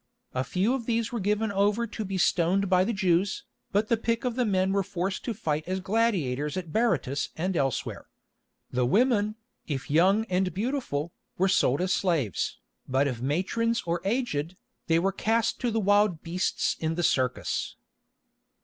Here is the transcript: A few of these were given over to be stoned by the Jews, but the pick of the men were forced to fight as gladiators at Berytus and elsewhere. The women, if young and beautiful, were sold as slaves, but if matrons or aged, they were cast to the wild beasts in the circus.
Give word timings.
A 0.33 0.43
few 0.43 0.73
of 0.73 0.87
these 0.87 1.11
were 1.11 1.19
given 1.19 1.51
over 1.51 1.85
to 1.85 2.03
be 2.03 2.17
stoned 2.17 2.67
by 2.67 2.83
the 2.83 2.91
Jews, 2.91 3.43
but 3.71 3.87
the 3.87 3.97
pick 3.97 4.25
of 4.25 4.33
the 4.33 4.45
men 4.47 4.73
were 4.73 4.81
forced 4.81 5.23
to 5.25 5.33
fight 5.35 5.63
as 5.67 5.79
gladiators 5.79 6.57
at 6.57 6.73
Berytus 6.73 7.29
and 7.35 7.55
elsewhere. 7.55 8.07
The 8.71 8.87
women, 8.87 9.35
if 9.67 9.91
young 9.91 10.25
and 10.25 10.55
beautiful, 10.55 11.13
were 11.37 11.47
sold 11.47 11.81
as 11.81 11.93
slaves, 11.93 12.57
but 12.89 13.07
if 13.07 13.21
matrons 13.21 13.83
or 13.85 14.01
aged, 14.03 14.55
they 14.87 14.97
were 14.97 15.11
cast 15.11 15.59
to 15.59 15.69
the 15.69 15.79
wild 15.79 16.23
beasts 16.23 16.75
in 16.79 16.95
the 16.95 17.03
circus. 17.03 17.75